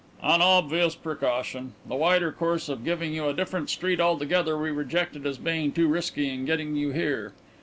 [0.23, 1.75] "An obvious precaution.
[1.87, 5.87] The wider course of giving you a different street altogether we rejected as being too
[5.87, 7.33] risky in getting you here.